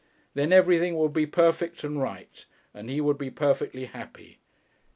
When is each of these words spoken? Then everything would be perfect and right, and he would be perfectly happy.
Then 0.33 0.51
everything 0.51 0.97
would 0.97 1.13
be 1.13 1.27
perfect 1.27 1.83
and 1.83 2.01
right, 2.01 2.43
and 2.73 2.89
he 2.89 2.99
would 2.99 3.19
be 3.19 3.29
perfectly 3.29 3.85
happy. 3.85 4.39